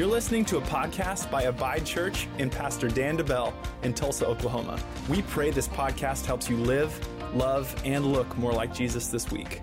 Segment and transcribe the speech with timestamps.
[0.00, 3.52] You're listening to a podcast by Abide Church and Pastor Dan DeBell
[3.82, 4.80] in Tulsa, Oklahoma.
[5.10, 6.98] We pray this podcast helps you live,
[7.36, 9.60] love, and look more like Jesus this week.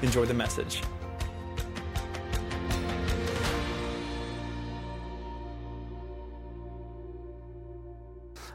[0.00, 0.82] Enjoy the message.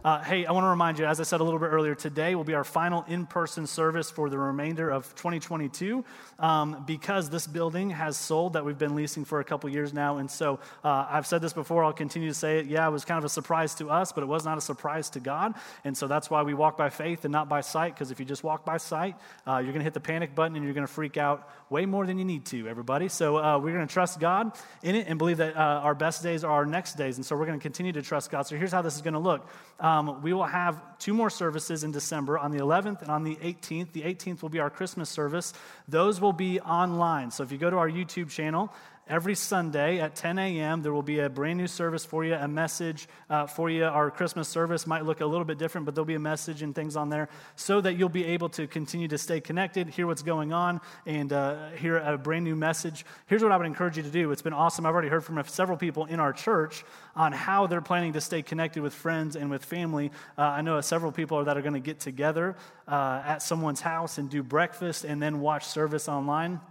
[0.06, 2.36] Uh, hey, I want to remind you, as I said a little bit earlier, today
[2.36, 6.04] will be our final in person service for the remainder of 2022
[6.40, 10.18] um, because this building has sold that we've been leasing for a couple years now.
[10.18, 12.66] And so uh, I've said this before, I'll continue to say it.
[12.66, 15.10] Yeah, it was kind of a surprise to us, but it was not a surprise
[15.12, 15.54] to God.
[15.86, 18.26] And so that's why we walk by faith and not by sight because if you
[18.26, 19.16] just walk by sight,
[19.48, 21.88] uh, you're going to hit the panic button and you're going to freak out way
[21.88, 23.10] more than you need to, everybody.
[23.10, 26.22] So uh, we're going to trust God in it and believe that uh, our best
[26.22, 27.18] days are our next days.
[27.18, 28.44] And so we're going to continue to trust God.
[28.44, 31.84] So here's how this is going to look um, we will have two more services
[31.84, 33.92] in December on the 11th and on the 18th.
[33.92, 35.52] The 18th will be our Christmas service,
[35.88, 37.32] those will be online.
[37.32, 38.72] So if you go to our YouTube channel,
[39.10, 42.48] Every Sunday at 10 a.m., there will be a brand new service for you, a
[42.48, 43.84] message uh, for you.
[43.84, 46.74] Our Christmas service might look a little bit different, but there'll be a message and
[46.74, 50.24] things on there so that you'll be able to continue to stay connected, hear what's
[50.24, 53.06] going on, and uh, hear a brand new message.
[53.26, 54.86] Here's what I would encourage you to do it's been awesome.
[54.86, 58.42] I've already heard from several people in our church on how they're planning to stay
[58.42, 60.12] connected with friends and with family.
[60.38, 62.56] Uh, I know several people that are going to get together
[62.88, 66.62] uh, at someone's house and do breakfast and then watch service online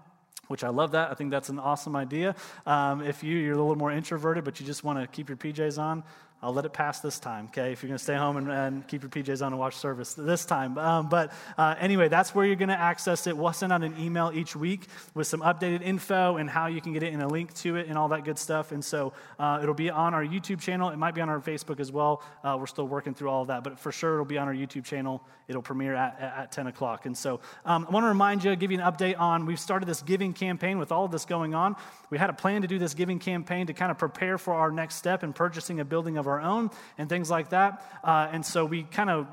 [0.48, 1.10] which I love that.
[1.10, 2.34] I think that's an awesome idea.
[2.66, 5.36] Um, if you, you're a little more introverted, but you just want to keep your
[5.38, 6.02] PJs on,
[6.44, 7.70] I'll let it pass this time, okay?
[7.72, 10.14] If you're going to stay home and, and, keep your PJs on and watch service
[10.14, 10.76] this time.
[10.76, 13.36] Um, but uh, anyway, that's where you're going to access it.
[13.36, 16.92] We'll send out an email each week with some updated info and how you can
[16.94, 18.72] get it and a link to it and all that good stuff.
[18.72, 20.88] And so uh, it'll be on our YouTube channel.
[20.88, 22.24] It might be on our Facebook as well.
[22.42, 24.54] Uh, we're still working through all of that, but for sure it'll be on our
[24.54, 25.22] YouTube channel.
[25.46, 27.06] It'll premiere at, at 10 o'clock.
[27.06, 29.86] And so um, I want to remind you, give you an update on we've started
[29.86, 31.76] this giving campaign with all of this going on.
[32.10, 34.72] We had a plan to do this giving campaign to kind of prepare for our
[34.72, 37.84] next step in purchasing a building of our our own and things like that.
[38.02, 39.26] Uh, and so we kind of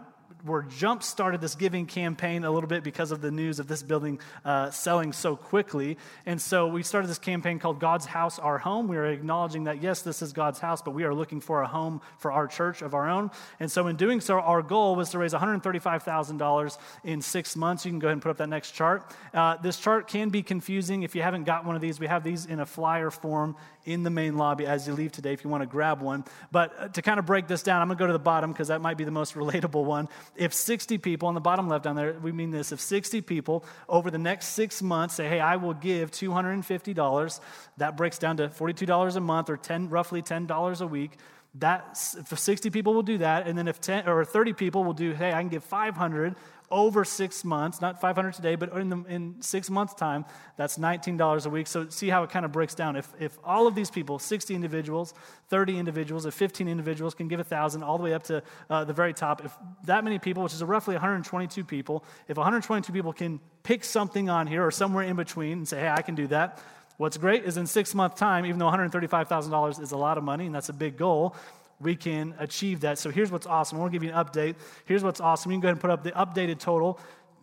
[0.46, 3.84] were jump started this giving campaign a little bit because of the news of this
[3.84, 5.98] building uh, selling so quickly.
[6.26, 8.88] And so we started this campaign called God's House, Our Home.
[8.88, 11.68] We are acknowledging that, yes, this is God's house, but we are looking for a
[11.68, 13.32] home for our church of our own.
[13.60, 17.84] And so in doing so, our goal was to raise $135,000 in six months.
[17.86, 19.14] You can go ahead and put up that next chart.
[19.34, 21.04] Uh, this chart can be confusing.
[21.04, 23.58] If you haven't got one of these, we have these in a flyer form
[23.92, 26.24] in the main lobby as you leave today if you want to grab one.
[26.52, 28.52] But uh, to kind of break this down, I'm going to go to the bottom
[28.52, 30.08] because that might be the most relatable one.
[30.36, 33.66] If 60 people, on the bottom left down there, we mean this if 60 people
[33.88, 37.40] over the next six months say, hey, I will give $250,
[37.78, 41.18] that breaks down to $42 a month or 10, roughly $10 a week
[41.56, 41.98] that
[42.32, 45.14] if 60 people will do that and then if 10 or 30 people will do
[45.14, 46.36] hey i can give 500
[46.72, 50.26] over six months, not 500 today, but in, the, in six months' time,
[50.58, 51.68] that's $19 a week.
[51.68, 52.96] So see how it kind of breaks down.
[52.96, 55.14] If, if all of these people, 60 individuals,
[55.50, 58.94] 30 individuals, if 15 individuals can give 1,000 all the way up to uh, the
[58.94, 59.52] very top, if
[59.86, 64.46] that many people, which is roughly 122 people, if 122 people can pick something on
[64.48, 66.62] here or somewhere in between and say, hey, I can do that,
[66.98, 70.48] What's great is in six month time, even though $135,000 is a lot of money
[70.48, 71.34] and that's a big goal,
[71.80, 72.98] we can achieve that.
[72.98, 73.78] So here's what's awesome.
[73.78, 74.56] I want to give you an update.
[74.86, 75.52] Here's what's awesome.
[75.52, 77.00] You can go ahead and put up the updated total.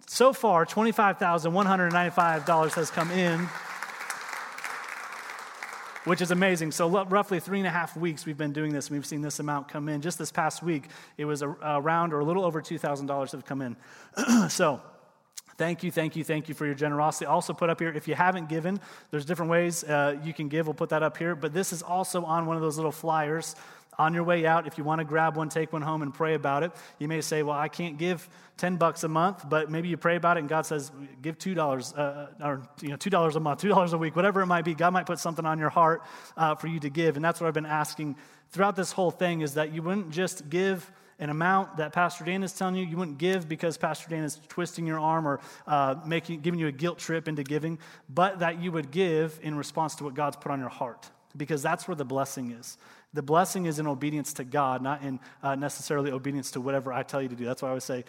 [0.07, 3.49] So far, $25,195 has come in
[6.05, 6.71] which is amazing.
[6.71, 9.23] So, lo- roughly three and a half weeks we've been doing this, and we've seen
[9.23, 10.01] this amount come in.
[10.03, 10.85] Just this past week,
[11.19, 13.77] it was a, around or a little over $2,000 have come in.
[14.49, 14.81] so,
[15.59, 17.25] Thank you, thank you, thank you for your generosity.
[17.25, 18.79] Also, put up here if you haven't given,
[19.11, 20.67] there's different ways uh, you can give.
[20.67, 21.35] We'll put that up here.
[21.35, 23.57] But this is also on one of those little flyers
[23.99, 26.35] on your way out, if you want to grab one, take one home and pray
[26.35, 26.73] about it.
[26.99, 30.17] You may say, Well, I can't give 10 bucks a month, but maybe you pray
[30.17, 30.91] about it and God says,
[31.23, 34.47] Give $2 uh, uh, or you know, $2 a month, $2 a week, whatever it
[34.47, 34.75] might be.
[34.75, 36.03] God might put something on your heart
[36.37, 37.17] uh, for you to give.
[37.17, 38.17] And that's what I've been asking
[38.51, 42.43] throughout this whole thing is that you wouldn't just give an amount that Pastor Dan
[42.43, 45.95] is telling you you wouldn't give because Pastor Dan is twisting your arm or uh,
[46.05, 47.79] making, giving you a guilt trip into giving,
[48.11, 51.63] but that you would give in response to what God's put on your heart because
[51.63, 52.77] that's where the blessing is.
[53.13, 57.03] The blessing is in obedience to God, not in uh, necessarily obedience to whatever I
[57.03, 57.45] tell you to do.
[57.45, 58.05] That's why I would say,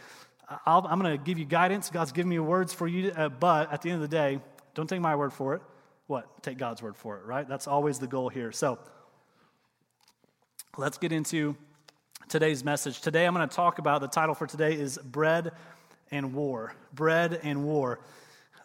[0.49, 1.89] i am going to give you guidance.
[1.89, 4.39] God's giving me words for you, uh, but at the end of the day,
[4.73, 5.61] don't take my word for it.
[6.07, 6.41] What?
[6.41, 7.47] Take God's word for it, right?
[7.47, 8.51] That's always the goal here.
[8.51, 8.79] So
[10.77, 11.55] let's get into
[12.29, 13.01] today's message.
[13.01, 15.51] Today, I'm going to talk about the title for today is Bread
[16.11, 16.73] and War.
[16.93, 17.99] Bread and War.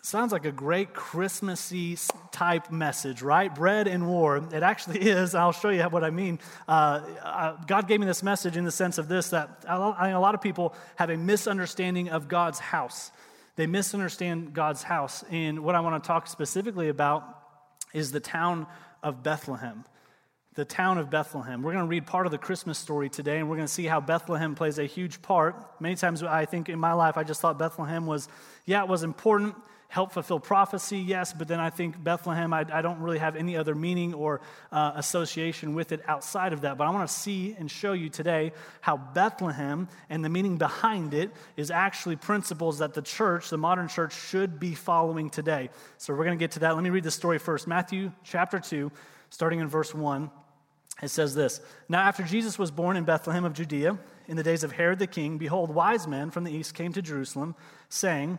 [0.05, 1.97] Sounds like a great Christmassy
[2.33, 3.55] type message, right?
[3.55, 4.39] Bread and war.
[4.53, 5.37] It actually is.
[5.37, 6.41] I'll show you what I mean.
[6.67, 10.17] Uh, uh, God gave me this message in the sense of this that I think
[10.17, 13.13] a lot of people have a misunderstanding of God's house.
[13.55, 15.23] They misunderstand God's house.
[15.31, 17.39] And what I want to talk specifically about
[17.95, 18.67] is the town
[19.03, 19.85] of Bethlehem
[20.55, 21.63] the town of Bethlehem.
[21.63, 23.87] We're going to read part of the Christmas story today, and we're going to see
[23.87, 25.57] how Bethlehem plays a huge part.
[25.81, 28.29] Many times, I think in my life, I just thought Bethlehem was,
[28.67, 29.55] yeah, it was important
[29.93, 33.59] help fulfill prophecy, yes, but then I think Bethlehem, I, I don't really have any
[33.59, 34.41] other meaning or
[34.73, 36.79] uh, association with it outside of that.
[36.79, 41.13] But I want to see and show you today how Bethlehem and the meaning behind
[41.13, 45.69] it is actually principles that the church, the modern church, should be following today.
[45.99, 46.75] So we're going to get to that.
[46.75, 48.91] Let me read the story first Matthew chapter 2,
[49.29, 50.31] starting in verse 1.
[51.03, 51.61] It says this
[51.91, 55.07] Now, after Jesus was born in Bethlehem of Judea, in the days of Herod the
[55.07, 57.55] king, behold, wise men from the east came to Jerusalem,
[57.91, 58.39] saying,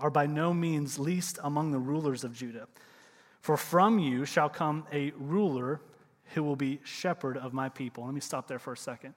[0.00, 2.66] are by no means least among the rulers of Judah.
[3.40, 5.80] For from you shall come a ruler
[6.34, 8.04] who will be shepherd of my people.
[8.04, 9.14] Let me stop there for a second.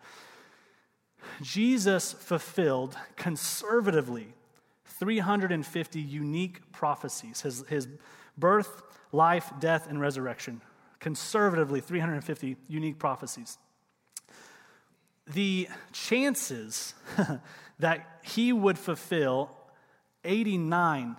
[1.41, 4.27] Jesus fulfilled conservatively
[4.85, 7.87] 350 unique prophecies his, his
[8.37, 8.81] birth,
[9.11, 10.61] life, death, and resurrection.
[10.99, 13.57] Conservatively, 350 unique prophecies.
[15.27, 16.93] The chances
[17.79, 19.51] that he would fulfill
[20.25, 21.15] 89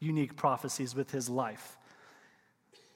[0.00, 1.76] unique prophecies with his life.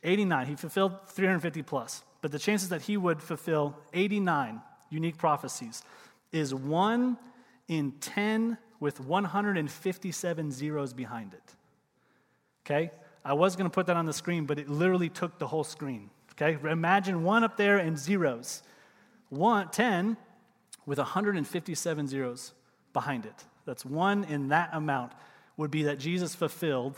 [0.05, 0.47] 89.
[0.47, 4.61] He fulfilled 350 plus, but the chances that he would fulfill 89
[4.91, 5.83] unique prophecies
[6.33, 7.19] is one
[7.67, 11.43] in 10 with 157 zeros behind it.
[12.65, 12.91] Okay?
[13.25, 15.65] I was going to put that on the screen, but it literally took the whole
[15.65, 16.11] screen.
[16.33, 16.57] Okay?
[16.71, 18.63] Imagine one up there and zeros.
[19.31, 20.17] One, 10
[20.87, 22.53] with 157 zeros
[22.93, 23.45] behind it.
[23.65, 25.13] That's one in that amount
[25.59, 26.97] would be that Jesus fulfilled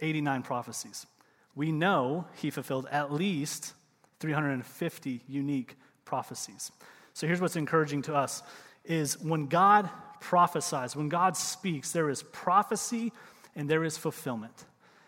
[0.00, 1.06] 89 prophecies.
[1.54, 3.72] We know he fulfilled at least
[4.18, 6.72] 350 unique prophecies.
[7.14, 8.42] So here's what's encouraging to us
[8.84, 9.88] is when God
[10.20, 13.12] prophesies, when God speaks, there is prophecy
[13.54, 14.64] and there is fulfillment.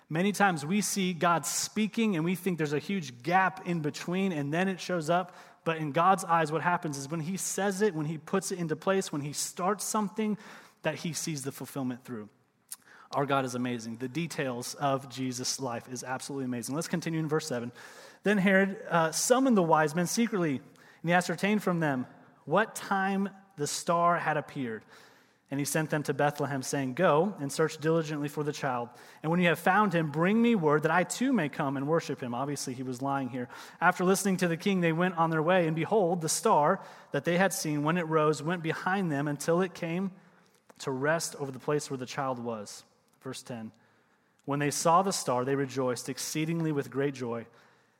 [0.08, 4.30] Many times we see God speaking and we think there's a huge gap in between
[4.30, 5.34] and then it shows up.
[5.64, 8.58] But in God's eyes, what happens is when He says it, when He puts it
[8.58, 10.36] into place, when He starts something,
[10.82, 12.28] that He sees the fulfillment through.
[13.14, 13.96] Our God is amazing.
[13.98, 16.74] The details of Jesus' life is absolutely amazing.
[16.74, 17.70] Let's continue in verse 7.
[18.24, 20.54] Then Herod uh, summoned the wise men secretly,
[21.02, 22.06] and he ascertained from them
[22.44, 24.82] what time the star had appeared.
[25.50, 28.88] And he sent them to Bethlehem, saying, Go and search diligently for the child.
[29.22, 31.86] And when you have found him, bring me word that I too may come and
[31.86, 32.34] worship him.
[32.34, 33.48] Obviously, he was lying here.
[33.80, 35.66] After listening to the king, they went on their way.
[35.68, 36.80] And behold, the star
[37.12, 40.10] that they had seen when it rose went behind them until it came
[40.80, 42.82] to rest over the place where the child was.
[43.24, 43.72] Verse 10
[44.44, 47.46] When they saw the star, they rejoiced exceedingly with great joy.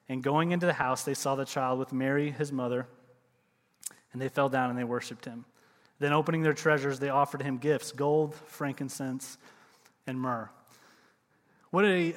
[0.09, 2.87] And going into the house, they saw the child with Mary, his mother,
[4.13, 5.47] and they fell down and they worshiped him.
[5.99, 9.39] Then, opening their treasures, they offered him gifts gold, frankincense,
[10.07, 10.51] and myrrh.
[11.71, 12.15] What a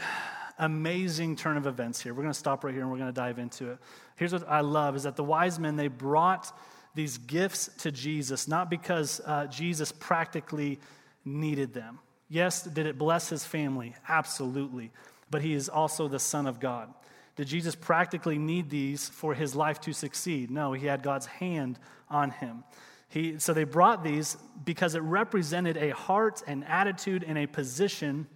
[0.60, 2.14] amazing turn of events here.
[2.14, 3.78] We're going to stop right here and we're going to dive into it.
[4.18, 6.52] Here's what I love is that the wise men, they brought
[6.96, 10.80] these gifts to Jesus, not because uh, Jesus practically
[11.24, 12.00] needed them.
[12.30, 13.96] Yes, did it bless his family?
[14.08, 14.92] Absolutely.
[15.32, 16.94] But he is also the Son of God.
[17.38, 20.50] Did Jesus practically need these for his life to succeed?
[20.50, 21.80] No, he had God's hand
[22.10, 22.64] on him.
[23.10, 28.28] He, so they brought these because it represented a heart, an attitude, and a position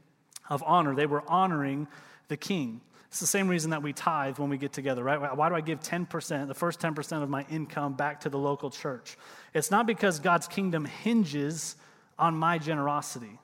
[0.49, 0.95] of honor.
[0.95, 1.87] They were honoring
[2.29, 2.79] the king.
[3.07, 5.35] It's the same reason that we tithe when we get together, right?
[5.35, 8.69] Why do I give 10%, the first 10% of my income back to the local
[8.69, 9.17] church?
[9.53, 11.75] It's not because God's kingdom hinges
[12.17, 13.39] on my generosity.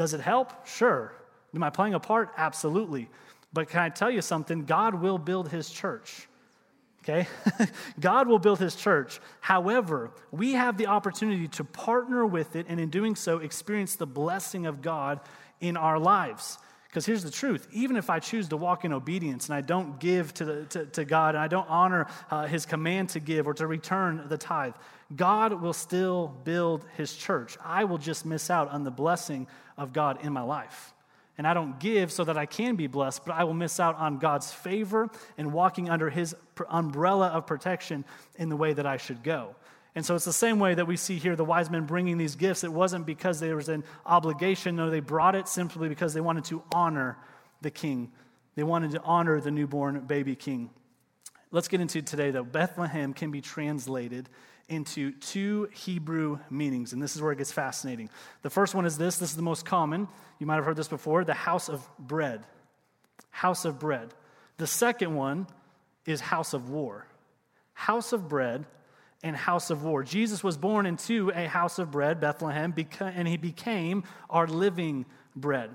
[0.00, 0.66] Does it help?
[0.66, 1.12] Sure.
[1.54, 2.30] Am I playing a part?
[2.38, 3.10] Absolutely.
[3.52, 4.64] But can I tell you something?
[4.64, 6.26] God will build his church.
[7.00, 7.28] Okay?
[8.00, 9.20] God will build his church.
[9.40, 14.06] However, we have the opportunity to partner with it and in doing so experience the
[14.06, 15.20] blessing of God
[15.60, 16.56] in our lives.
[16.88, 20.00] Because here's the truth even if I choose to walk in obedience and I don't
[20.00, 23.46] give to, the, to, to God and I don't honor uh, his command to give
[23.46, 24.72] or to return the tithe,
[25.14, 27.56] God will still build his church.
[27.64, 30.94] I will just miss out on the blessing of God in my life.
[31.36, 33.96] And I don't give so that I can be blessed, but I will miss out
[33.96, 36.36] on God's favor and walking under his
[36.68, 38.04] umbrella of protection
[38.38, 39.56] in the way that I should go.
[39.94, 42.36] And so it's the same way that we see here the wise men bringing these
[42.36, 42.62] gifts.
[42.62, 44.76] It wasn't because there was an obligation.
[44.76, 47.18] No, they brought it simply because they wanted to honor
[47.62, 48.12] the king.
[48.54, 50.70] They wanted to honor the newborn baby king.
[51.50, 52.44] Let's get into today, though.
[52.44, 54.28] Bethlehem can be translated
[54.70, 58.08] into two Hebrew meanings, and this is where it gets fascinating.
[58.42, 60.08] The first one is this this is the most common.
[60.38, 62.44] You might have heard this before the house of bread.
[63.30, 64.14] House of bread.
[64.58, 65.48] The second one
[66.06, 67.06] is house of war.
[67.74, 68.64] House of bread
[69.22, 70.04] and house of war.
[70.04, 75.70] Jesus was born into a house of bread, Bethlehem, and he became our living bread.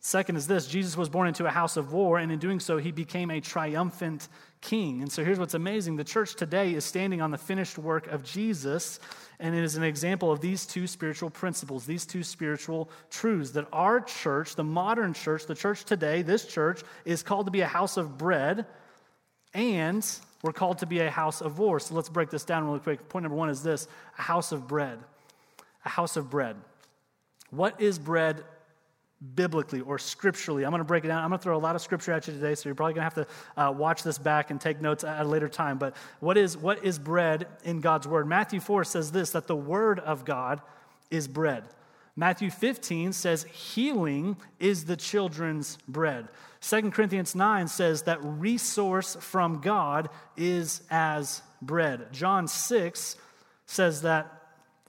[0.00, 2.76] Second is this Jesus was born into a house of war, and in doing so,
[2.76, 4.28] he became a triumphant
[4.60, 5.02] king.
[5.02, 8.22] And so here's what's amazing the church today is standing on the finished work of
[8.22, 9.00] Jesus,
[9.40, 13.66] and it is an example of these two spiritual principles, these two spiritual truths that
[13.72, 17.66] our church, the modern church, the church today, this church, is called to be a
[17.66, 18.66] house of bread,
[19.52, 20.06] and
[20.42, 21.80] we're called to be a house of war.
[21.80, 23.08] So let's break this down really quick.
[23.08, 25.00] Point number one is this a house of bread.
[25.84, 26.54] A house of bread.
[27.50, 28.44] What is bread
[29.34, 30.64] biblically or scripturally.
[30.64, 31.22] I'm going to break it down.
[31.22, 33.10] I'm going to throw a lot of scripture at you today, so you're probably going
[33.10, 35.78] to have to uh, watch this back and take notes at a later time.
[35.78, 38.28] But what is, what is bread in God's word?
[38.28, 40.60] Matthew 4 says this that the word of God
[41.10, 41.64] is bread.
[42.14, 46.28] Matthew 15 says healing is the children's bread.
[46.60, 52.12] 2 Corinthians 9 says that resource from God is as bread.
[52.12, 53.16] John 6
[53.66, 54.32] says that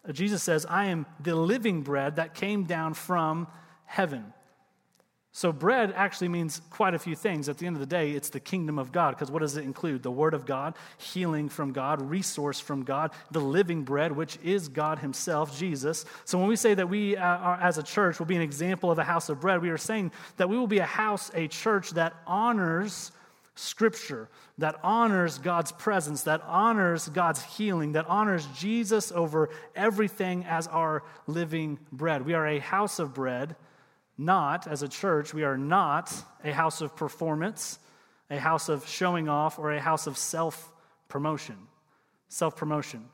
[0.07, 3.47] uh, Jesus says, I am the living bread that came down from
[3.89, 4.33] heaven.
[5.31, 7.49] So, bread actually means quite a few things.
[7.49, 9.63] At the end of the day, it's the kingdom of God, because what does it
[9.63, 10.01] include?
[10.03, 14.69] The word of God, healing from God, resource from God, the living bread, which is
[14.69, 16.05] God Himself, Jesus.
[16.25, 18.89] So, when we say that we uh, are, as a church will be an example
[18.89, 21.47] of a house of bread, we are saying that we will be a house, a
[21.47, 23.11] church that honors
[23.55, 30.65] Scripture, that honors God's presence, that honors God's healing, that honors Jesus over everything as
[30.67, 32.25] our living bread.
[32.25, 33.55] We are a house of bread
[34.19, 37.79] not, as a church, we are not a house of performance,
[38.29, 40.71] a house of showing off, or a house of self
[41.07, 41.55] promotion.
[42.27, 43.05] Self promotion.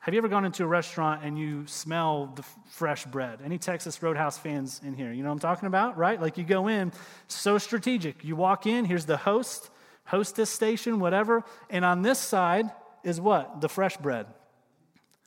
[0.00, 3.38] Have you ever gone into a restaurant and you smell the f- fresh bread?
[3.44, 5.12] Any Texas Roadhouse fans in here?
[5.12, 6.20] You know what I'm talking about, right?
[6.20, 6.92] Like you go in,
[7.28, 8.22] so strategic.
[8.24, 9.70] You walk in, here's the host,
[10.04, 12.66] hostess station, whatever, and on this side
[13.04, 13.60] is what?
[13.62, 14.26] The fresh bread.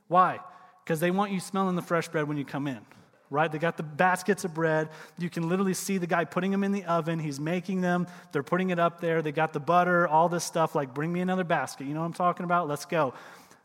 [0.09, 0.39] Why?
[0.83, 2.79] Because they want you smelling the fresh bread when you come in
[3.29, 3.51] right?
[3.51, 4.89] They got the baskets of bread.
[5.17, 7.19] You can literally see the guy putting them in the oven.
[7.19, 8.07] He's making them.
[8.31, 9.21] They're putting it up there.
[9.21, 10.75] They got the butter, all this stuff.
[10.75, 11.87] Like, bring me another basket.
[11.87, 12.67] You know what I'm talking about?
[12.67, 13.13] Let's go.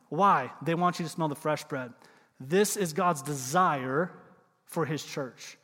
[0.09, 0.51] Why?
[0.63, 1.93] They want you to smell the fresh bread.
[2.41, 4.11] This is God's desire
[4.65, 5.59] for his church.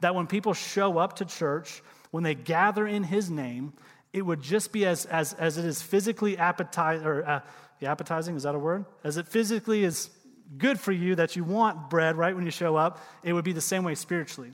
[0.00, 3.72] That when people show up to church, when they gather in his name,
[4.12, 7.40] it would just be as, as, as it is physically appetizing, or uh,
[7.82, 8.86] appetizing, is that a word?
[9.04, 10.10] As it physically is
[10.58, 13.52] good for you that you want bread right when you show up, it would be
[13.52, 14.52] the same way spiritually.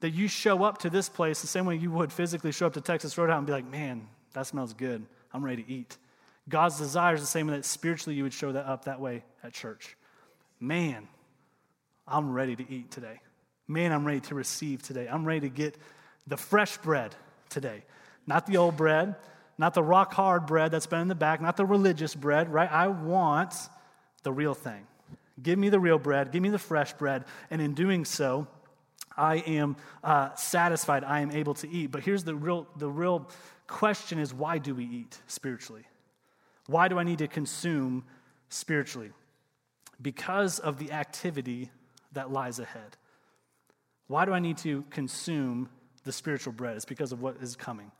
[0.00, 2.74] That you show up to this place the same way you would physically show up
[2.74, 5.04] to Texas Roadhouse and be like, man, that smells good.
[5.32, 5.96] I'm ready to eat.
[6.48, 9.52] God's desire is the same that spiritually you would show that up that way at
[9.52, 9.96] church.
[10.60, 11.08] Man,
[12.06, 13.20] I'm ready to eat today.
[13.66, 15.08] Man, I'm ready to receive today.
[15.10, 15.76] I'm ready to get
[16.26, 17.14] the fresh bread
[17.48, 17.82] today,
[18.26, 19.16] not the old bread,
[19.56, 22.70] not the rock hard bread that's been in the back, not the religious bread, right?
[22.70, 23.54] I want
[24.22, 24.86] the real thing.
[25.42, 27.24] Give me the real bread, give me the fresh bread.
[27.50, 28.46] And in doing so,
[29.16, 31.88] I am uh, satisfied, I am able to eat.
[31.88, 33.28] But here's the real, the real
[33.66, 35.82] question is why do we eat spiritually?
[36.66, 38.04] Why do I need to consume
[38.48, 39.10] spiritually?
[40.00, 41.70] Because of the activity
[42.12, 42.96] that lies ahead.
[44.06, 45.68] Why do I need to consume
[46.04, 46.76] the spiritual bread?
[46.76, 47.90] It's because of what is coming.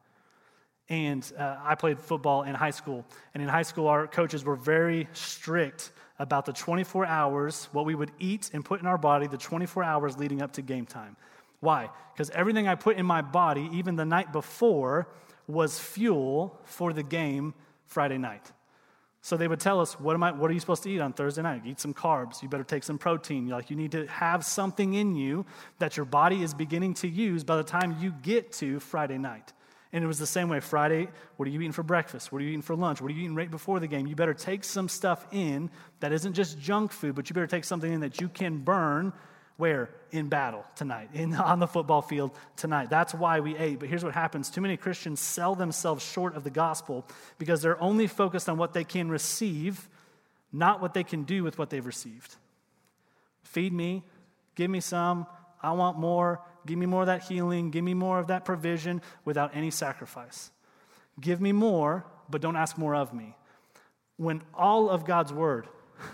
[0.89, 3.07] And uh, I played football in high school.
[3.33, 7.95] And in high school, our coaches were very strict about the 24 hours, what we
[7.95, 11.17] would eat and put in our body the 24 hours leading up to game time.
[11.61, 11.91] Why?
[12.13, 15.09] Because everything I put in my body, even the night before,
[15.47, 17.55] was fuel for the game
[17.87, 18.53] Friday night.
[19.23, 21.15] So they would tell us, what, am I, what are you supposed to eat on
[21.15, 21.63] Thursday night?
[21.65, 22.43] Eat some carbs.
[22.43, 23.49] You better take some protein.
[23.49, 25.47] Like you need to have something in you
[25.79, 29.53] that your body is beginning to use by the time you get to Friday night.
[29.95, 32.33] And it was the same way Friday, what are you eating for breakfast?
[32.33, 33.01] What are you eating for lunch?
[33.01, 34.09] What are you eating right before the game?
[34.09, 35.71] You better take some stuff in
[36.01, 39.13] that isn't just junk food, but you better take something in that you can burn
[39.57, 39.89] where?
[40.11, 42.91] In battle tonight, in, on the football field tonight.
[42.91, 43.79] That's why we ate.
[43.79, 47.07] But here's what happens too many Christians sell themselves short of the gospel
[47.39, 49.89] because they're only focused on what they can receive,
[50.53, 52.35] not what they can do with what they've received.
[53.45, 54.03] Feed me,
[54.57, 55.29] give me some,
[55.63, 56.41] I want more.
[56.67, 57.71] Give me more of that healing.
[57.71, 60.51] Give me more of that provision without any sacrifice.
[61.21, 63.37] Give me more, but don't ask more of me.
[64.17, 65.69] When all of God's word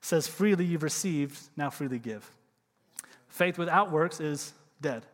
[0.00, 2.28] says, freely you've received, now freely give.
[3.28, 5.04] Faith without works is dead.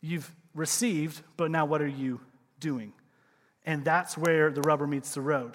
[0.00, 2.20] You've received, but now what are you
[2.60, 2.92] doing?
[3.64, 5.52] And that's where the rubber meets the road.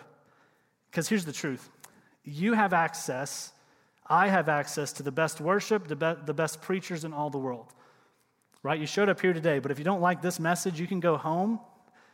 [0.89, 1.69] Because here's the truth
[2.23, 3.51] you have access,
[4.05, 7.37] I have access to the best worship, the, be- the best preachers in all the
[7.37, 7.67] world
[8.63, 8.79] right?
[8.79, 11.17] You showed up here today, but if you don't like this message, you can go
[11.17, 11.59] home,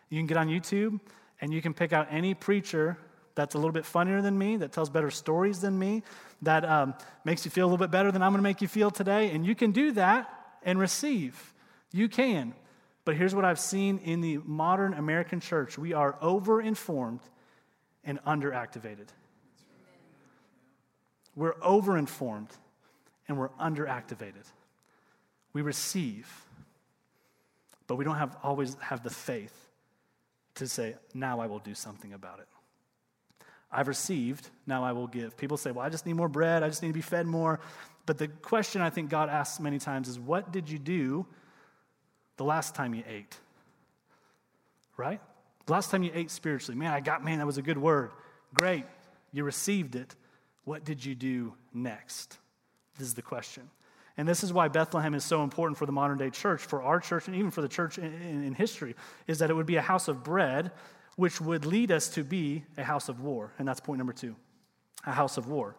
[0.10, 1.00] you can get on YouTube,
[1.42, 2.98] and you can pick out any preacher
[3.36, 6.04] that's a little bit funnier than me, that tells better stories than me,
[6.44, 6.94] that um,
[7.26, 9.32] makes you feel a little bit better than I'm going to make you feel today.
[9.32, 10.30] And you can do that
[10.62, 11.54] and receive.
[11.92, 12.54] You can.
[13.06, 17.22] But here's what I've seen in the modern American church we are overinformed
[18.06, 19.08] and underactivated.
[21.36, 22.52] We're overinformed
[23.28, 24.46] and we're underactivated.
[25.54, 26.28] We receive,
[27.86, 29.54] but we don't have, always have the faith
[30.56, 32.48] to say, now I will do something about it.
[33.72, 35.38] I've received, now I will give.
[35.38, 37.60] People say, well, I just need more bread, I just need to be fed more.
[38.06, 41.26] But the question I think God asks many times is, what did you do
[42.38, 43.38] the last time you ate?
[44.98, 45.22] Right?
[45.66, 48.12] The last time you ate spiritually, man, I got, man, that was a good word.
[48.54, 48.86] Great,
[49.32, 50.16] you received it.
[50.66, 52.38] What did you do next?
[52.98, 53.70] This is the question.
[54.18, 57.00] And this is why Bethlehem is so important for the modern day church, for our
[57.00, 59.82] church, and even for the church in, in, history, is that it would be a
[59.82, 60.72] house of bread,
[61.16, 63.54] which would lead us to be a house of war.
[63.58, 64.36] And that's point number two
[65.06, 65.76] a house of war.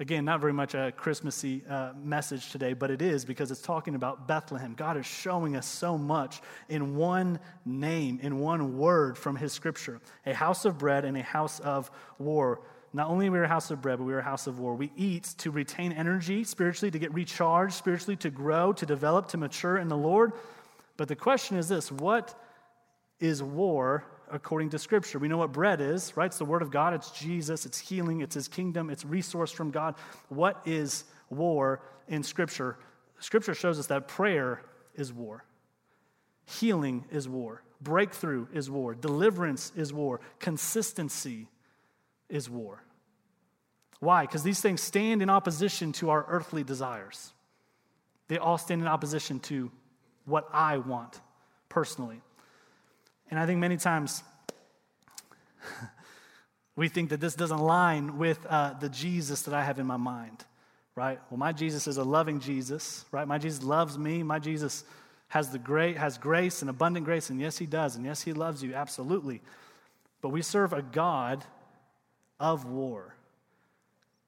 [0.00, 3.94] Again, not very much a Christmassy uh, message today, but it is because it's talking
[3.94, 4.72] about Bethlehem.
[4.74, 6.40] God is showing us so much
[6.70, 11.22] in one name, in one word from his scripture a house of bread and a
[11.22, 11.90] house of
[12.20, 12.60] war.
[12.94, 14.74] Not only are we a house of bread, but we are a house of war.
[14.74, 19.38] We eat to retain energy spiritually, to get recharged spiritually, to grow, to develop, to
[19.38, 20.32] mature in the Lord.
[20.98, 22.38] But the question is this what
[23.18, 25.18] is war according to Scripture?
[25.18, 26.26] We know what bread is, right?
[26.26, 29.70] It's the Word of God, it's Jesus, it's healing, it's His kingdom, it's resource from
[29.70, 29.94] God.
[30.28, 32.76] What is war in Scripture?
[33.20, 34.60] Scripture shows us that prayer
[34.94, 35.44] is war,
[36.44, 41.48] healing is war, breakthrough is war, deliverance is war, consistency
[42.32, 42.82] is war.
[44.00, 44.22] Why?
[44.22, 47.32] Because these things stand in opposition to our earthly desires.
[48.26, 49.70] They all stand in opposition to
[50.24, 51.20] what I want
[51.68, 52.20] personally.
[53.30, 54.24] And I think many times
[56.76, 59.96] we think that this doesn't align with uh, the Jesus that I have in my
[59.96, 60.44] mind,
[60.96, 61.20] right?
[61.30, 63.28] Well, my Jesus is a loving Jesus, right?
[63.28, 64.22] My Jesus loves me.
[64.22, 64.84] My Jesus
[65.28, 68.32] has the great has grace and abundant grace, and yes, he does, and yes, he
[68.34, 69.40] loves you absolutely.
[70.20, 71.42] But we serve a God
[72.42, 73.14] of war.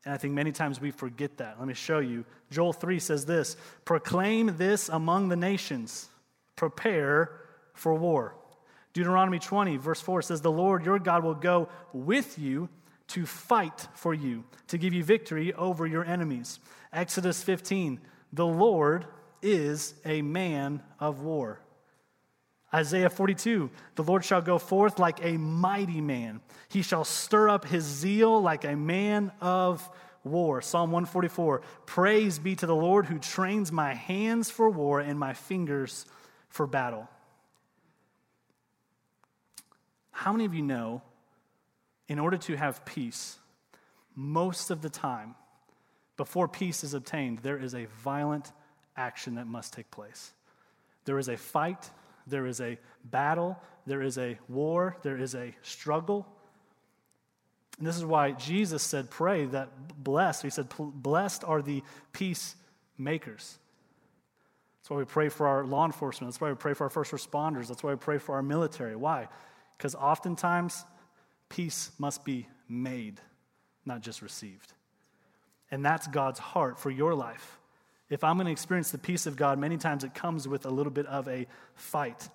[0.05, 1.57] And I think many times we forget that.
[1.59, 2.25] Let me show you.
[2.51, 6.09] Joel 3 says this Proclaim this among the nations,
[6.57, 7.33] prepare
[7.75, 8.37] for war.
[8.95, 12.69] Deuteronomy 20, verse 4 says, The Lord your God will go with you
[13.09, 16.61] to fight for you, to give you victory over your enemies.
[16.93, 18.01] Exodus 15,
[18.33, 19.07] the Lord
[19.43, 21.64] is a man of war.
[22.75, 26.41] Isaiah 42, the Lord shall go forth like a mighty man.
[26.69, 29.89] He shall stir up his zeal like a man of
[30.25, 30.61] war.
[30.61, 35.35] Psalm 144, praise be to the Lord who trains my hands for war and my
[35.35, 36.05] fingers
[36.49, 37.09] for battle.
[40.11, 41.01] How many of you know,
[42.09, 43.39] in order to have peace,
[44.17, 45.37] most of the time,
[46.17, 48.51] before peace is obtained, there is a violent
[48.97, 50.33] action that must take place.
[51.05, 51.89] There is a fight
[52.27, 56.27] there is a battle, there is a war, there is a struggle.
[57.79, 60.43] And this is why Jesus said, Pray that blessed.
[60.43, 61.83] He said, Blessed are the
[62.13, 63.59] peacemakers.
[64.81, 66.33] That's why we pray for our law enforcement.
[66.33, 67.69] That's why we pray for our first responders.
[67.69, 68.95] That's why we pray for our military.
[68.97, 69.29] Why?
[69.77, 70.85] Because oftentimes,
[71.49, 73.21] peace must be made,
[73.87, 74.73] not just received.
[75.71, 77.59] And that's God's heart for your life.
[78.11, 80.71] If I'm going to experience the peace of God, many times it comes with a
[80.71, 82.29] little bit of a fight.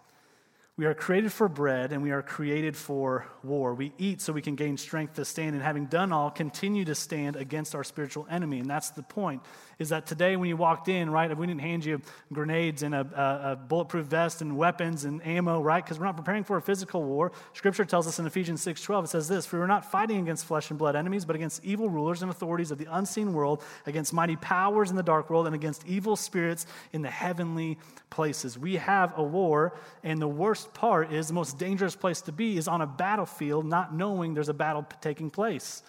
[0.77, 3.75] We are created for bread and we are created for war.
[3.75, 6.95] We eat so we can gain strength to stand, and having done all, continue to
[6.95, 8.59] stand against our spiritual enemy.
[8.59, 9.43] And that's the point
[9.79, 12.01] is that today when you walked in, right, If we didn't hand you
[12.33, 12.99] grenades and a,
[13.47, 15.83] a, a bulletproof vest and weapons and ammo, right?
[15.83, 17.31] Because we're not preparing for a physical war.
[17.53, 20.69] Scripture tells us in Ephesians 6:12, it says this For we're not fighting against flesh
[20.69, 24.35] and blood enemies, but against evil rulers and authorities of the unseen world, against mighty
[24.35, 27.77] powers in the dark world, and against evil spirits in the heavenly
[28.09, 28.59] places.
[28.59, 32.57] We have a war, and the worst part is the most dangerous place to be
[32.57, 35.81] is on a battlefield, not knowing there's a battle taking place.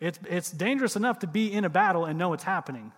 [0.00, 2.92] It's, it's dangerous enough to be in a battle and know it's happening.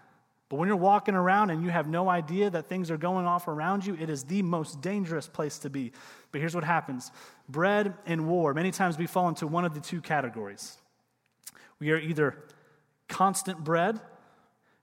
[0.48, 3.48] But when you're walking around and you have no idea that things are going off
[3.48, 5.92] around you, it is the most dangerous place to be.
[6.32, 7.12] But here's what happens
[7.48, 10.76] bread and war, many times we fall into one of the two categories.
[11.78, 12.42] We are either
[13.08, 14.00] constant bread,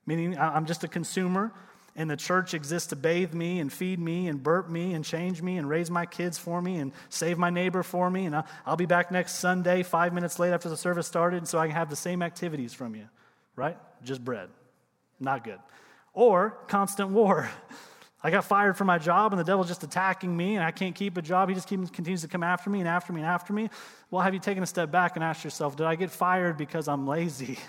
[0.06, 1.52] meaning I'm just a consumer,
[1.96, 5.40] and the church exists to bathe me and feed me and burp me and change
[5.40, 8.26] me and raise my kids for me and save my neighbor for me.
[8.26, 11.66] And I'll, be back next Sunday, five minutes late after the service started, so I
[11.66, 13.08] can have the same activities from you,
[13.56, 13.78] right?
[14.04, 14.48] Just bread.
[15.18, 15.58] Not good.
[16.12, 17.48] Or constant war.
[18.22, 20.94] I got fired from my job and the devil's just attacking me and I can't
[20.94, 21.48] keep a job.
[21.48, 23.70] He just keeps, continues to come after me and after me and after me.
[24.10, 26.88] Well, have you taken a step back and asked yourself, did I get fired because
[26.88, 27.58] I'm lazy?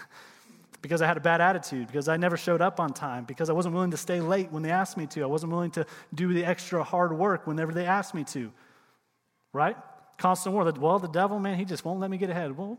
[0.81, 3.53] because I had a bad attitude, because I never showed up on time, because I
[3.53, 6.33] wasn't willing to stay late when they asked me to, I wasn't willing to do
[6.33, 8.51] the extra hard work whenever they asked me to.
[9.53, 9.75] Right?
[10.17, 10.65] Constant war.
[10.79, 12.55] well, the devil, man, he just won't let me get ahead.
[12.55, 12.77] Well,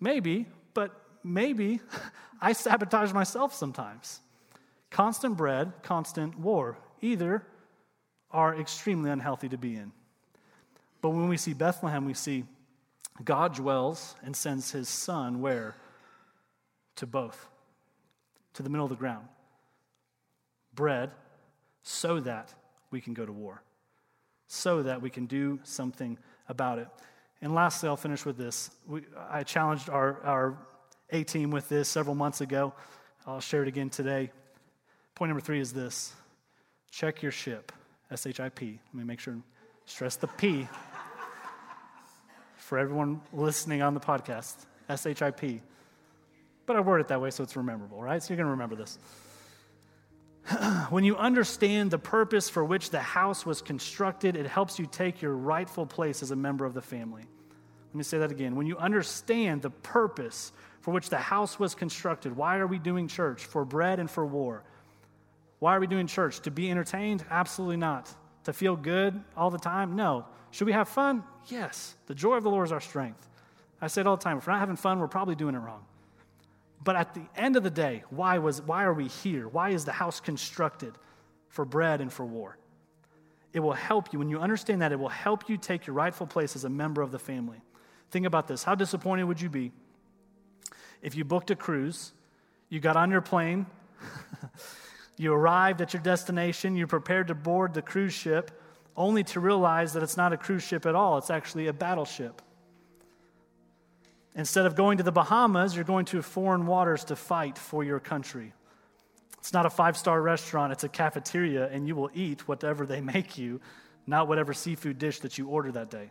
[0.00, 0.90] maybe, but
[1.24, 1.80] maybe
[2.40, 4.20] I sabotage myself sometimes.
[4.90, 6.78] Constant bread, constant war.
[7.00, 7.46] Either
[8.30, 9.92] are extremely unhealthy to be in.
[11.00, 12.44] But when we see Bethlehem, we see
[13.24, 15.74] God dwells and sends his son where?
[16.96, 17.46] to both,
[18.54, 19.26] to the middle of the ground.
[20.74, 21.10] Bread
[21.82, 22.52] so that
[22.90, 23.62] we can go to war,
[24.48, 26.88] so that we can do something about it.
[27.40, 28.70] And lastly, I'll finish with this.
[28.86, 30.58] We, I challenged our, our
[31.10, 32.74] A team with this several months ago.
[33.26, 34.30] I'll share it again today.
[35.14, 36.12] Point number three is this
[36.90, 37.72] check your ship,
[38.10, 38.78] S H I P.
[38.92, 39.36] Let me make sure,
[39.86, 40.66] stress the P
[42.56, 44.54] for everyone listening on the podcast,
[44.88, 45.60] S H I P.
[46.66, 48.22] But I word it that way so it's memorable, right?
[48.22, 48.98] So you're going to remember this.
[50.90, 55.22] when you understand the purpose for which the house was constructed, it helps you take
[55.22, 57.22] your rightful place as a member of the family.
[57.88, 58.56] Let me say that again.
[58.56, 60.52] When you understand the purpose
[60.82, 63.44] for which the house was constructed, why are we doing church?
[63.44, 64.64] For bread and for war.
[65.58, 66.40] Why are we doing church?
[66.40, 67.24] To be entertained?
[67.30, 68.12] Absolutely not.
[68.44, 69.96] To feel good all the time?
[69.96, 70.26] No.
[70.50, 71.24] Should we have fun?
[71.46, 71.94] Yes.
[72.06, 73.26] The joy of the Lord is our strength.
[73.80, 74.38] I say it all the time.
[74.38, 75.84] If we're not having fun, we're probably doing it wrong.
[76.82, 79.48] But at the end of the day, why, was, why are we here?
[79.48, 80.94] Why is the house constructed
[81.48, 82.58] for bread and for war?
[83.52, 84.18] It will help you.
[84.18, 87.00] When you understand that, it will help you take your rightful place as a member
[87.02, 87.60] of the family.
[88.10, 88.62] Think about this.
[88.64, 89.72] How disappointed would you be
[91.00, 92.12] if you booked a cruise,
[92.68, 93.66] you got on your plane,
[95.16, 98.50] you arrived at your destination, you're prepared to board the cruise ship,
[98.96, 102.42] only to realize that it's not a cruise ship at all, it's actually a battleship?
[104.36, 107.98] Instead of going to the Bahamas, you're going to foreign waters to fight for your
[107.98, 108.52] country.
[109.38, 113.00] It's not a five star restaurant, it's a cafeteria, and you will eat whatever they
[113.00, 113.60] make you,
[114.06, 116.10] not whatever seafood dish that you order that day.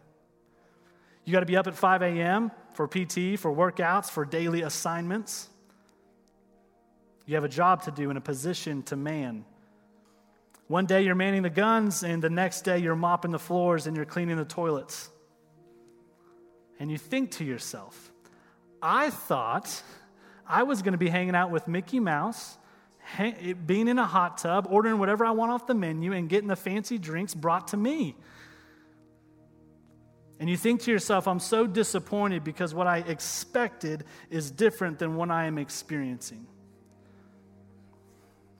[1.23, 2.51] You got to be up at 5 a.m.
[2.73, 5.47] for PT, for workouts, for daily assignments.
[7.27, 9.43] You have a job to do and a position to man.
[10.67, 13.95] One day you're manning the guns, and the next day you're mopping the floors and
[13.95, 15.09] you're cleaning the toilets.
[16.79, 18.11] And you think to yourself,
[18.81, 19.83] I thought
[20.47, 22.57] I was going to be hanging out with Mickey Mouse,
[22.99, 26.47] hang, being in a hot tub, ordering whatever I want off the menu, and getting
[26.47, 28.15] the fancy drinks brought to me.
[30.39, 35.15] And you think to yourself, I'm so disappointed because what I expected is different than
[35.15, 36.45] what I am experiencing.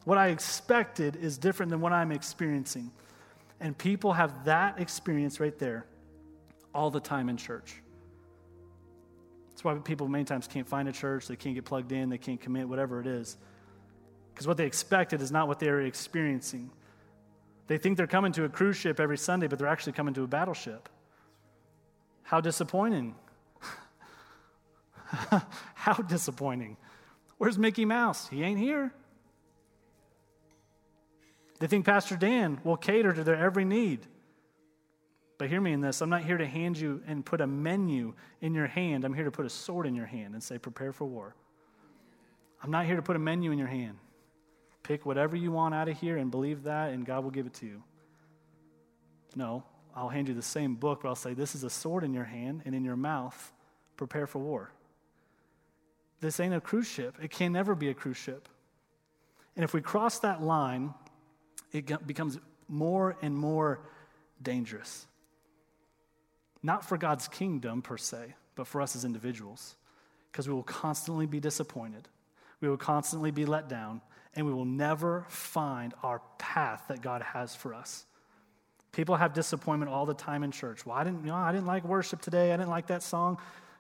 [0.06, 2.92] What I expected is different than what I'm experiencing.
[3.60, 5.86] And people have that experience right there
[6.74, 7.82] all the time in church.
[9.56, 12.18] That's why people many times can't find a church, they can't get plugged in, they
[12.18, 13.38] can't commit, whatever it is.
[14.34, 16.70] Because what they expected is not what they're experiencing.
[17.68, 20.24] They think they're coming to a cruise ship every Sunday, but they're actually coming to
[20.24, 20.90] a battleship.
[22.24, 23.16] How disappointing.
[25.76, 26.76] How disappointing.
[27.38, 28.28] Where's Mickey Mouse?
[28.28, 28.94] He ain't here.
[31.62, 34.06] They think Pastor Dan will cater to their every need.
[35.38, 38.14] But hear me in this I'm not here to hand you and put a menu
[38.42, 39.04] in your hand.
[39.04, 41.36] I'm here to put a sword in your hand and say, prepare for war.
[42.64, 43.98] I'm not here to put a menu in your hand.
[44.84, 47.54] Pick whatever you want out of here and believe that, and God will give it
[47.56, 47.84] to you.
[49.36, 49.64] No,
[49.96, 52.24] I'll hand you the same book, but I'll say, This is a sword in your
[52.24, 53.52] hand and in your mouth.
[53.98, 54.72] Prepare for war.
[56.22, 57.16] This ain't a cruise ship.
[57.22, 58.48] It can never be a cruise ship.
[59.56, 60.94] And if we cross that line,
[61.72, 63.82] it becomes more and more
[64.42, 65.08] dangerous
[66.66, 69.76] not for God's kingdom per se, but for us as individuals,
[70.32, 72.08] because we will constantly be disappointed,
[72.60, 74.02] we will constantly be let down,
[74.36, 78.06] and we will never find our path that God has for us.
[78.92, 80.86] People have disappointment all the time in church.
[80.86, 82.52] Well, I didn't, you know, I didn't like worship today.
[82.54, 83.38] I didn't like that song.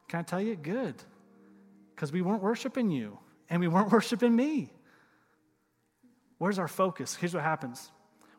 [0.09, 0.55] Can I tell you?
[0.55, 0.95] Good.
[1.95, 3.17] Because we weren't worshiping you
[3.49, 4.69] and we weren't worshiping me.
[6.37, 7.15] Where's our focus?
[7.15, 7.89] Here's what happens.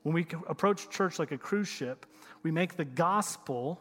[0.03, 2.05] When we approach church like a cruise ship,
[2.43, 3.81] we make the gospel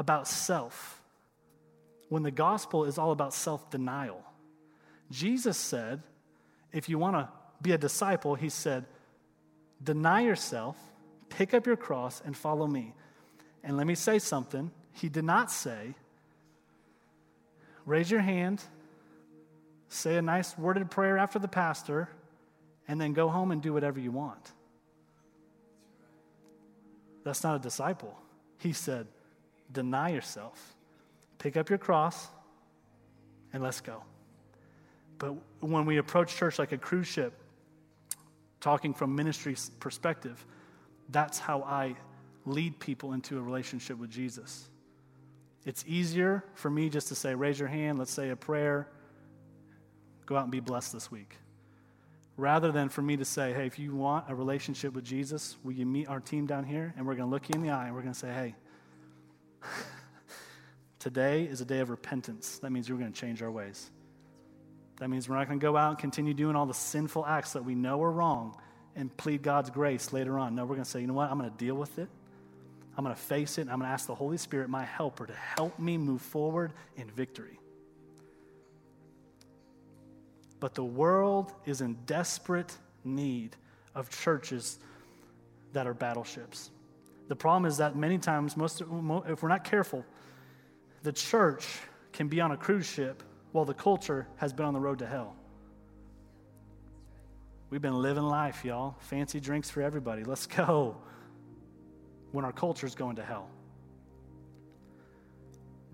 [0.00, 0.98] about self
[2.08, 4.22] when the gospel is all about self denial.
[5.12, 6.02] Jesus said,
[6.72, 7.28] if you want to
[7.62, 8.86] be a disciple, he said,
[9.82, 10.76] deny yourself,
[11.28, 12.94] pick up your cross, and follow me.
[13.62, 14.70] And let me say something.
[14.92, 15.94] He did not say,
[17.84, 18.62] raise your hand,
[19.88, 22.08] say a nice worded prayer after the pastor,
[22.88, 24.52] and then go home and do whatever you want.
[27.22, 28.18] That's not a disciple.
[28.58, 29.06] He said,
[29.72, 30.76] deny yourself,
[31.38, 32.28] pick up your cross,
[33.52, 34.02] and let's go.
[35.18, 37.34] But when we approach church like a cruise ship,
[38.60, 40.44] talking from ministry perspective,
[41.10, 41.94] that's how I
[42.46, 44.68] lead people into a relationship with Jesus.
[45.66, 48.88] It's easier for me just to say, raise your hand, let's say a prayer,
[50.26, 51.36] go out and be blessed this week.
[52.36, 55.72] Rather than for me to say, hey, if you want a relationship with Jesus, will
[55.72, 56.94] you meet our team down here?
[56.96, 58.54] And we're going to look you in the eye and we're going to say, hey,
[60.98, 62.58] Today is a day of repentance.
[62.58, 63.90] That means we're going to change our ways.
[64.98, 67.54] That means we're not going to go out and continue doing all the sinful acts
[67.54, 68.56] that we know are wrong
[68.96, 70.54] and plead God's grace later on.
[70.54, 71.30] No, we're going to say, you know what?
[71.30, 72.08] I'm going to deal with it.
[72.96, 73.62] I'm going to face it.
[73.62, 77.08] I'm going to ask the Holy Spirit, my helper, to help me move forward in
[77.10, 77.58] victory.
[80.58, 83.56] But the world is in desperate need
[83.94, 84.78] of churches
[85.72, 86.70] that are battleships.
[87.30, 88.88] The problem is that many times, most, if
[89.42, 90.04] we're not careful,
[91.04, 91.64] the church
[92.12, 95.06] can be on a cruise ship while the culture has been on the road to
[95.06, 95.36] hell.
[97.70, 98.96] We've been living life, y'all.
[98.98, 100.24] Fancy drinks for everybody.
[100.24, 100.96] Let's go.
[102.32, 103.48] When our culture's going to hell.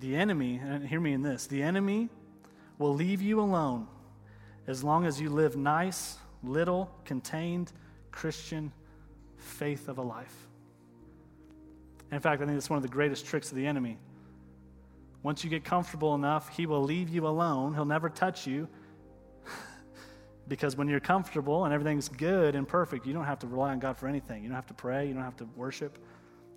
[0.01, 2.09] The enemy, and hear me in this the enemy
[2.79, 3.89] will leave you alone
[4.67, 7.73] as long as you live nice, little, contained
[8.11, 8.73] Christian
[9.37, 10.35] faith of a life.
[12.13, 13.99] In fact, I think it's one of the greatest tricks of the enemy.
[15.23, 17.75] Once you get comfortable enough, he will leave you alone.
[17.75, 18.69] He'll never touch you.
[20.49, 23.81] because when you're comfortable and everything's good and perfect, you don't have to rely on
[23.81, 24.43] God for anything.
[24.45, 25.09] You don't have to pray.
[25.09, 25.99] You don't have to worship.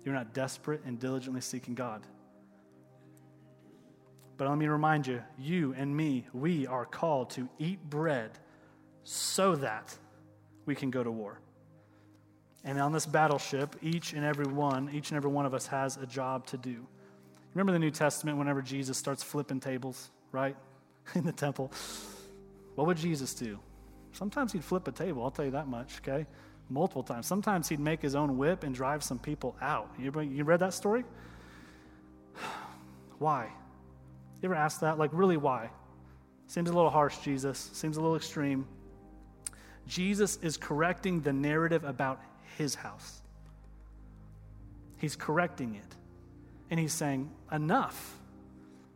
[0.04, 2.02] You're not desperate and diligently seeking God.
[4.36, 8.38] But let me remind you you and me, we are called to eat bread
[9.02, 9.94] so that
[10.64, 11.40] we can go to war.
[12.64, 15.96] And on this battleship, each and every one, each and every one of us has
[15.96, 16.84] a job to do.
[17.54, 20.54] Remember the New Testament whenever Jesus starts flipping tables, right?
[21.14, 21.72] In the temple.
[22.74, 23.58] What would Jesus do?
[24.12, 26.26] Sometimes he'd flip a table, I'll tell you that much, okay?
[26.68, 27.26] Multiple times.
[27.26, 29.88] Sometimes he'd make his own whip and drive some people out.
[29.98, 31.04] You, read that story?
[33.18, 33.46] why?
[34.42, 34.98] You ever ask that?
[34.98, 35.70] Like, really, why?
[36.46, 37.70] Seems a little harsh, Jesus.
[37.72, 38.66] Seems a little extreme.
[39.88, 42.20] Jesus is correcting the narrative about
[42.58, 43.20] his house.
[44.98, 45.96] He's correcting it.
[46.70, 48.16] And he's saying, Enough.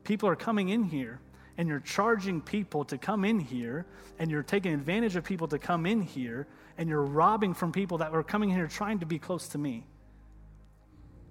[0.04, 1.18] People are coming in here,
[1.56, 3.86] and you're charging people to come in here,
[4.18, 7.96] and you're taking advantage of people to come in here, and you're robbing from people
[7.98, 9.86] that are coming here trying to be close to me.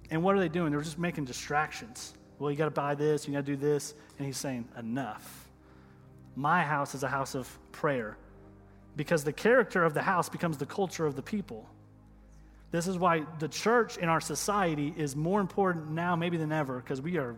[0.09, 0.71] And what are they doing?
[0.71, 2.15] They're just making distractions.
[2.39, 3.93] Well, you got to buy this, you got to do this.
[4.17, 5.49] And he's saying, Enough.
[6.35, 8.17] My house is a house of prayer
[8.95, 11.69] because the character of the house becomes the culture of the people.
[12.73, 16.77] This is why the church in our society is more important now, maybe than ever,
[16.79, 17.35] because we are,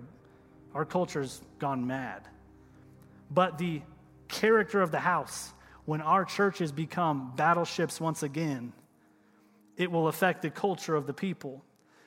[0.74, 2.22] our culture's gone mad.
[3.30, 3.82] But the
[4.30, 5.52] character of the house,
[5.84, 8.72] when our churches become battleships once again,
[9.76, 11.62] it will affect the culture of the people.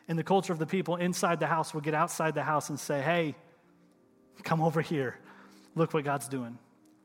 [0.08, 2.80] And the culture of the people inside the house will get outside the house and
[2.80, 3.36] say, hey,
[4.42, 5.16] come over here.
[5.74, 6.56] Look what God's doing.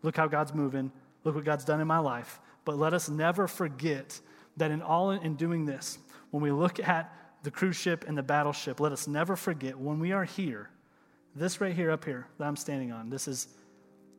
[0.04, 0.90] Look how God's moving.
[1.26, 2.40] Look what God's done in my life.
[2.64, 4.18] But let us never forget
[4.56, 5.98] that in all in doing this,
[6.34, 10.00] when we look at the cruise ship and the battleship, let us never forget when
[10.00, 10.68] we are here,
[11.36, 13.48] this right here, up here, that I'm standing on, this is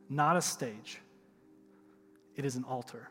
[0.09, 1.01] not a stage,
[2.37, 3.09] it is an altar.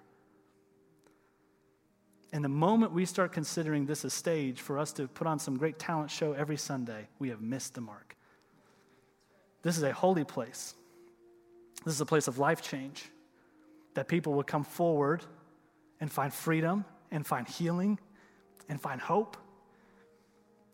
[2.32, 5.58] And the moment we start considering this a stage for us to put on some
[5.58, 8.16] great talent show every Sunday, we have missed the mark.
[9.60, 10.74] This is a holy place.
[11.84, 13.04] This is a place of life change
[13.92, 15.22] that people will come forward
[16.00, 17.98] and find freedom and find healing
[18.68, 19.37] and find hope.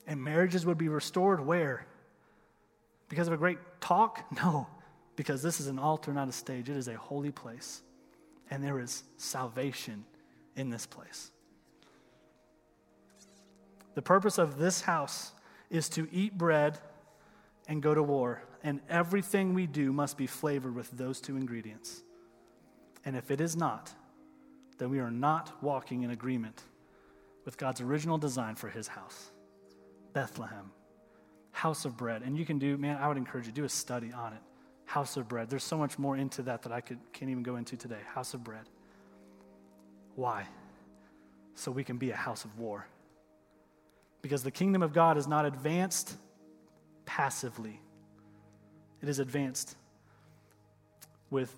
[0.07, 1.87] And marriages would be restored where?
[3.09, 4.24] Because of a great talk?
[4.42, 4.66] No,
[5.16, 6.68] because this is an altar, not a stage.
[6.68, 7.83] It is a holy place.
[8.50, 10.05] And there is salvation
[10.57, 11.31] in this place.
[13.94, 15.33] The purpose of this house
[15.68, 16.79] is to eat bread
[17.68, 18.42] and go to war.
[18.62, 22.03] And everything we do must be flavored with those two ingredients.
[23.05, 23.92] And if it is not,
[24.79, 26.62] then we are not walking in agreement
[27.44, 29.31] with God's original design for his house
[30.12, 30.70] Bethlehem,
[31.53, 32.22] house of bread.
[32.22, 34.40] And you can do, man, I would encourage you, do a study on it.
[34.85, 35.48] House of bread.
[35.48, 38.00] There's so much more into that that I could, can't even go into today.
[38.12, 38.64] House of bread.
[40.16, 40.46] Why?
[41.55, 42.88] So we can be a house of war.
[44.20, 46.16] Because the kingdom of God is not advanced
[47.07, 47.79] passively,
[49.00, 49.76] it is advanced
[51.31, 51.55] with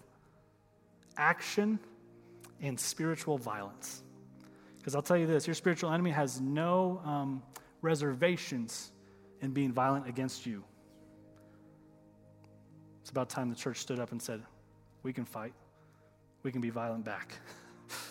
[1.17, 1.79] action
[2.61, 4.03] and spiritual violence.
[4.83, 7.43] Because I'll tell you this your spiritual enemy has no um,
[7.83, 8.91] reservations
[9.41, 10.65] in being violent against you.
[13.01, 14.43] It's about time the church stood up and said,
[15.05, 15.53] We can fight,
[16.43, 17.33] we can be violent back.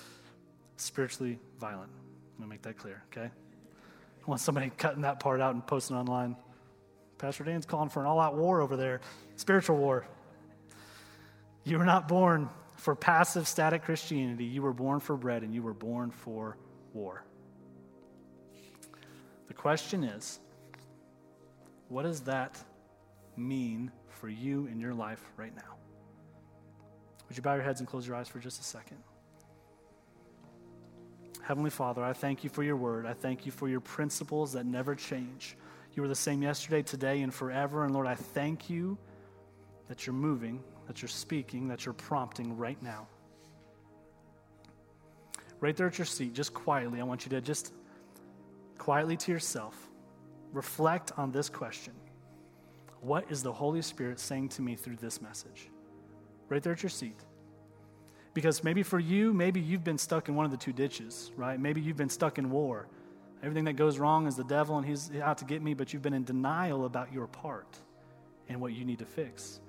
[0.77, 1.91] Spiritually violent.
[1.91, 3.29] I'm going to make that clear, okay?
[3.29, 6.37] I want somebody cutting that part out and posting online.
[7.17, 9.01] Pastor Dan's calling for an all out war over there,
[9.35, 10.07] spiritual war.
[11.65, 12.49] You were not born
[12.81, 16.57] for passive static Christianity, you were born for bread and you were born for
[16.93, 17.23] war.
[19.47, 20.39] The question is
[21.89, 22.57] what does that
[23.37, 25.75] mean for you in your life right now?
[27.29, 28.97] Would you bow your heads and close your eyes for just a second?
[31.43, 33.05] Heavenly Father, I thank you for your word.
[33.05, 35.55] I thank you for your principles that never change.
[35.93, 37.83] You were the same yesterday, today, and forever.
[37.83, 38.97] And Lord, I thank you
[39.87, 43.07] that you're moving that you're speaking, that you're prompting right now.
[45.59, 47.73] Right there at your seat, just quietly, I want you to just
[48.77, 49.89] quietly to yourself
[50.53, 51.93] reflect on this question
[53.01, 55.69] What is the Holy Spirit saying to me through this message?
[56.49, 57.19] Right there at your seat.
[58.33, 61.59] Because maybe for you, maybe you've been stuck in one of the two ditches, right?
[61.59, 62.87] Maybe you've been stuck in war.
[63.43, 66.01] Everything that goes wrong is the devil and he's out to get me, but you've
[66.01, 67.77] been in denial about your part
[68.47, 69.59] and what you need to fix.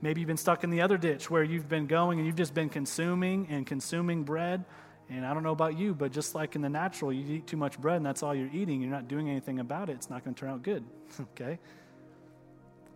[0.00, 2.54] Maybe you've been stuck in the other ditch where you've been going and you've just
[2.54, 4.64] been consuming and consuming bread.
[5.10, 7.56] And I don't know about you, but just like in the natural, you eat too
[7.56, 8.80] much bread and that's all you're eating.
[8.80, 9.94] You're not doing anything about it.
[9.94, 10.84] It's not going to turn out good.
[11.32, 11.58] okay?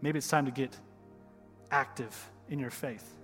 [0.00, 0.78] Maybe it's time to get
[1.72, 3.14] active in your faith.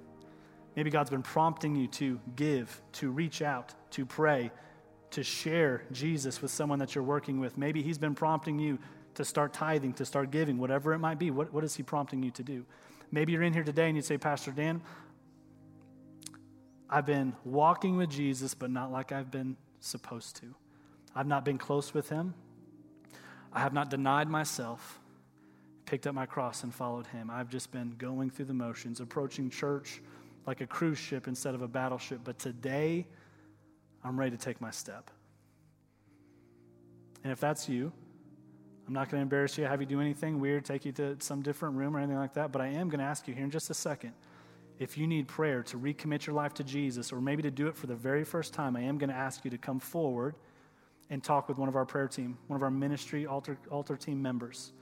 [0.74, 4.50] Maybe God's been prompting you to give, to reach out, to pray,
[5.10, 7.56] to share Jesus with someone that you're working with.
[7.56, 8.78] Maybe He's been prompting you
[9.14, 11.30] to start tithing, to start giving, whatever it might be.
[11.30, 12.64] What, what is He prompting you to do?
[13.10, 14.82] Maybe you're in here today and you'd say, Pastor Dan,
[16.90, 20.54] I've been walking with Jesus, but not like I've been supposed to.
[21.14, 22.34] I've not been close with him.
[23.52, 25.00] I have not denied myself,
[25.86, 27.30] picked up my cross, and followed him.
[27.30, 30.02] I've just been going through the motions, approaching church
[30.46, 32.20] like a cruise ship instead of a battleship.
[32.24, 33.06] But today,
[34.04, 35.10] I'm ready to take my step.
[37.24, 37.92] And if that's you,
[38.88, 41.42] I'm not going to embarrass you, have you do anything weird, take you to some
[41.42, 43.50] different room or anything like that, but I am going to ask you here in
[43.50, 44.14] just a second
[44.78, 47.76] if you need prayer to recommit your life to Jesus or maybe to do it
[47.76, 50.36] for the very first time, I am going to ask you to come forward
[51.10, 54.22] and talk with one of our prayer team, one of our ministry altar, altar team
[54.22, 54.72] members.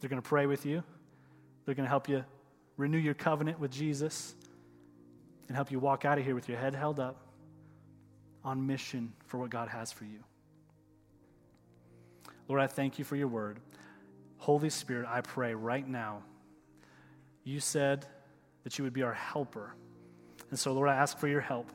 [0.00, 0.82] They're going to pray with you,
[1.64, 2.22] they're going to help you
[2.76, 4.34] renew your covenant with Jesus
[5.48, 7.22] and help you walk out of here with your head held up
[8.44, 10.18] on mission for what God has for you.
[12.48, 13.58] Lord, I thank you for your word.
[14.38, 16.22] Holy Spirit, I pray right now.
[17.44, 18.06] You said
[18.64, 19.74] that you would be our helper.
[20.50, 21.70] And so, Lord, I ask for your help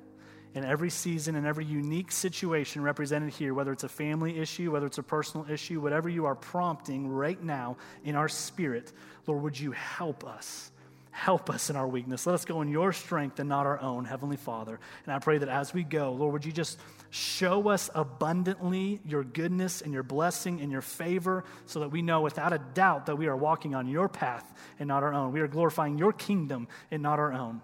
[0.54, 4.86] in every season, in every unique situation represented here, whether it's a family issue, whether
[4.86, 8.92] it's a personal issue, whatever you are prompting right now in our spirit,
[9.28, 10.72] Lord, would you help us?
[11.18, 12.28] Help us in our weakness.
[12.28, 14.80] Let us go in your strength and not our own, Heavenly Father.
[15.04, 16.78] And I pray that as we go, Lord, would you just
[17.10, 22.22] show us abundantly your goodness and your blessing and your favor so that we know
[22.22, 24.46] without a doubt that we are walking on your path
[24.78, 25.32] and not our own.
[25.34, 27.62] We are glorifying your kingdom and not our own.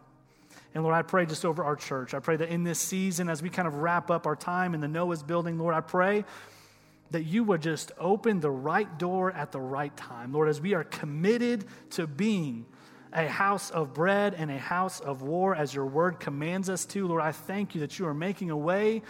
[0.73, 2.15] And Lord, I pray just over our church.
[2.15, 4.81] I pray that in this season, as we kind of wrap up our time in
[4.81, 6.25] the Noah's building, Lord, I pray
[7.11, 10.33] that you would just open the right door at the right time.
[10.33, 12.65] Lord, as we are committed to being
[13.15, 17.07] a house of bread and a house of war as your word commands us to.
[17.07, 19.01] Lord, I thank you that you are making a way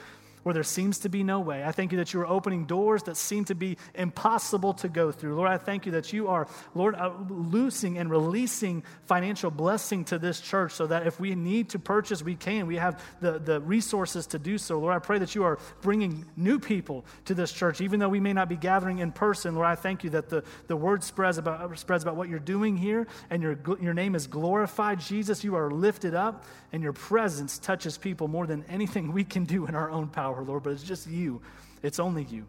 [0.43, 1.63] where there seems to be no way.
[1.63, 5.11] I thank you that you are opening doors that seem to be impossible to go
[5.11, 5.35] through.
[5.35, 10.19] Lord, I thank you that you are, Lord, uh, loosing and releasing financial blessing to
[10.19, 12.67] this church so that if we need to purchase, we can.
[12.67, 14.79] We have the, the resources to do so.
[14.79, 18.19] Lord, I pray that you are bringing new people to this church, even though we
[18.19, 19.55] may not be gathering in person.
[19.55, 22.75] Lord, I thank you that the, the word spreads about, spreads about what you're doing
[22.75, 24.99] here and your, your name is glorified.
[24.99, 26.43] Jesus, you are lifted up
[26.73, 30.32] and your presence touches people more than anything we can do in our own power
[30.33, 31.41] power, Lord, but it's just you.
[31.81, 32.45] It's only you.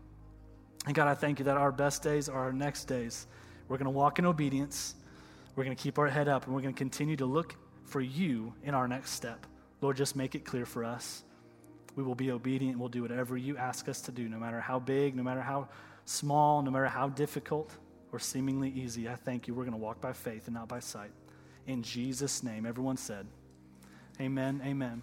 [0.86, 3.26] And God, I thank you that our best days are our next days.
[3.68, 4.94] We're going to walk in obedience.
[5.56, 8.00] We're going to keep our head up, and we're going to continue to look for
[8.00, 9.46] you in our next step.
[9.80, 11.22] Lord, just make it clear for us.
[11.96, 12.78] We will be obedient.
[12.78, 15.68] We'll do whatever you ask us to do, no matter how big, no matter how
[16.04, 17.76] small, no matter how difficult
[18.12, 19.08] or seemingly easy.
[19.08, 19.54] I thank you.
[19.54, 21.10] We're going to walk by faith and not by sight.
[21.66, 23.26] In Jesus' name, everyone said,
[24.20, 25.02] Amen, amen.